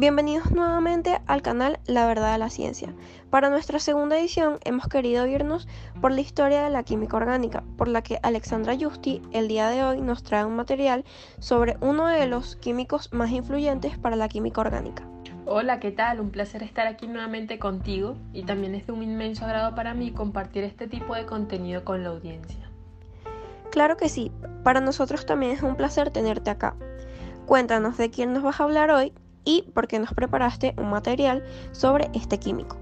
[0.00, 2.94] Bienvenidos nuevamente al canal La Verdad de la Ciencia.
[3.28, 5.68] Para nuestra segunda edición hemos querido irnos
[6.00, 9.84] por la historia de la química orgánica, por la que Alexandra Justi el día de
[9.84, 11.04] hoy nos trae un material
[11.38, 15.04] sobre uno de los químicos más influyentes para la química orgánica.
[15.44, 16.20] Hola, ¿qué tal?
[16.20, 20.12] Un placer estar aquí nuevamente contigo y también es de un inmenso agrado para mí
[20.12, 22.70] compartir este tipo de contenido con la audiencia.
[23.70, 24.32] Claro que sí,
[24.64, 26.74] para nosotros también es un placer tenerte acá.
[27.44, 29.12] Cuéntanos de quién nos vas a hablar hoy
[29.44, 32.76] y por qué nos preparaste un material sobre este químico.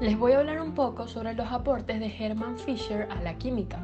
[0.00, 3.78] Les voy a hablar un poco sobre los aportes de Hermann Fischer a la química.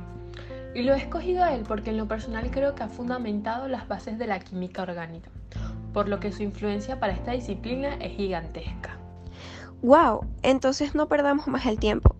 [0.74, 3.88] Y lo he escogido a él porque en lo personal creo que ha fundamentado las
[3.88, 5.30] bases de la química orgánica,
[5.92, 8.98] por lo que su influencia para esta disciplina es gigantesca.
[9.82, 10.26] ¡Wow!
[10.42, 12.16] Entonces no perdamos más el tiempo.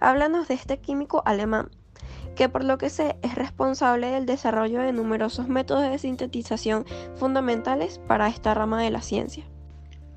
[0.00, 1.70] Háblanos de este químico alemán,
[2.36, 6.84] que por lo que sé es responsable del desarrollo de numerosos métodos de sintetización
[7.16, 9.44] fundamentales para esta rama de la ciencia.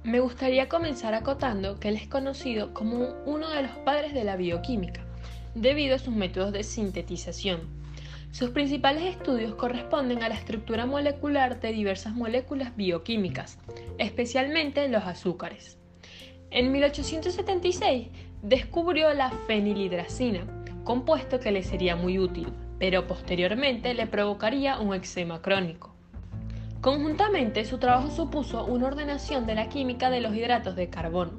[0.03, 4.35] Me gustaría comenzar acotando que él es conocido como uno de los padres de la
[4.35, 5.01] bioquímica,
[5.55, 7.61] debido a sus métodos de sintetización.
[8.31, 13.57] Sus principales estudios corresponden a la estructura molecular de diversas moléculas bioquímicas,
[13.97, 15.79] especialmente los azúcares.
[16.51, 18.09] En 1876
[18.43, 20.45] descubrió la fenilhidracina,
[20.85, 25.93] compuesto que le sería muy útil, pero posteriormente le provocaría un eczema crónico.
[26.79, 31.33] Conjuntamente, su trabajo supuso una ordenación de la química de los hidratos de carbono,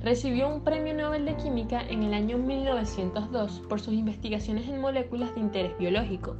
[0.06, 5.34] Recibió un premio Nobel de Química en el año 1902 por sus investigaciones en moléculas
[5.34, 6.36] de interés biológico,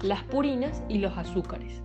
[0.00, 1.82] las purinas y los azúcares.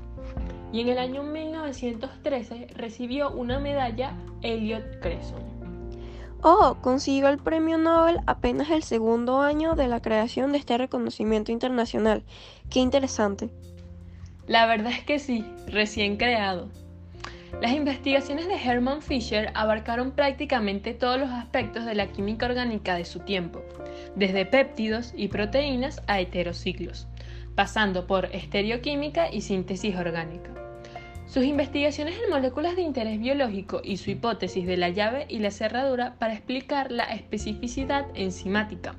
[0.71, 5.43] Y en el año 1913 recibió una medalla Elliot Cresson.
[6.41, 11.51] Oh, consiguió el premio Nobel apenas el segundo año de la creación de este reconocimiento
[11.51, 12.23] internacional.
[12.69, 13.49] Qué interesante.
[14.47, 16.69] La verdad es que sí, recién creado.
[17.61, 23.05] Las investigaciones de Hermann Fischer abarcaron prácticamente todos los aspectos de la química orgánica de
[23.05, 23.63] su tiempo,
[24.15, 27.07] desde péptidos y proteínas a heterociclos,
[27.55, 30.51] pasando por estereoquímica y síntesis orgánica.
[31.27, 35.49] Sus investigaciones en moléculas de interés biológico y su hipótesis de la llave y la
[35.49, 38.95] cerradura para explicar la especificidad enzimática,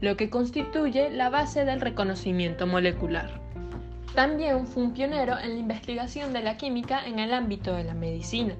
[0.00, 3.43] lo que constituye la base del reconocimiento molecular.
[4.14, 7.94] También fue un pionero en la investigación de la química en el ámbito de la
[7.94, 8.54] medicina,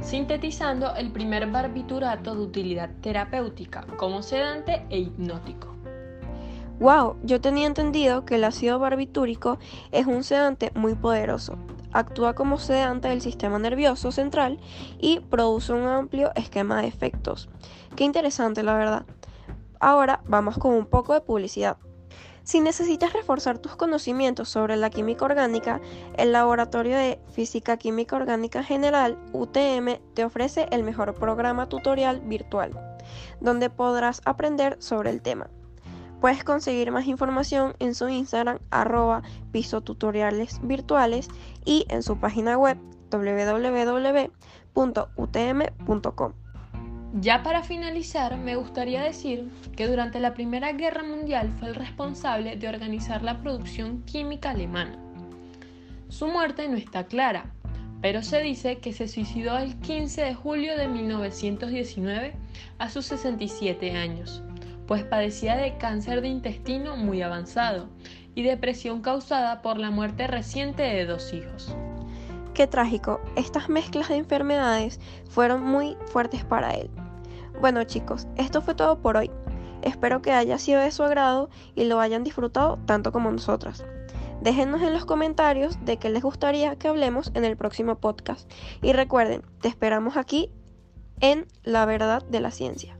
[0.00, 5.76] sintetizando el primer barbiturato de utilidad terapéutica como sedante e hipnótico.
[6.80, 9.58] Wow, yo tenía entendido que el ácido barbitúrico
[9.92, 11.58] es un sedante muy poderoso.
[11.92, 14.58] Actúa como sedante del sistema nervioso central
[14.98, 17.50] y produce un amplio esquema de efectos.
[17.96, 19.06] Qué interesante, la verdad.
[19.78, 21.76] Ahora vamos con un poco de publicidad.
[22.46, 25.80] Si necesitas reforzar tus conocimientos sobre la química orgánica,
[26.16, 32.70] el Laboratorio de Física Química Orgánica General, UTM, te ofrece el mejor programa tutorial virtual,
[33.40, 35.50] donde podrás aprender sobre el tema.
[36.20, 41.26] Puedes conseguir más información en su Instagram arroba pisotutoriales virtuales
[41.64, 42.78] y en su página web
[43.10, 44.36] www.utm.com.
[47.22, 52.56] Ya para finalizar, me gustaría decir que durante la Primera Guerra Mundial fue el responsable
[52.56, 54.98] de organizar la producción química alemana.
[56.10, 57.54] Su muerte no está clara,
[58.02, 62.34] pero se dice que se suicidó el 15 de julio de 1919
[62.76, 64.42] a sus 67 años,
[64.86, 67.88] pues padecía de cáncer de intestino muy avanzado
[68.34, 71.74] y depresión causada por la muerte reciente de dos hijos.
[72.52, 76.90] Qué trágico, estas mezclas de enfermedades fueron muy fuertes para él.
[77.60, 79.30] Bueno chicos, esto fue todo por hoy.
[79.82, 83.84] Espero que haya sido de su agrado y lo hayan disfrutado tanto como nosotras.
[84.42, 88.50] Déjenos en los comentarios de qué les gustaría que hablemos en el próximo podcast.
[88.82, 90.52] Y recuerden, te esperamos aquí
[91.20, 92.98] en La Verdad de la Ciencia.